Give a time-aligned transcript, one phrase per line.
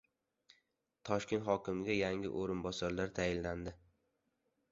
[1.09, 3.75] Toshkent hokimiga yangi o‘rinbosarlar tayinlandi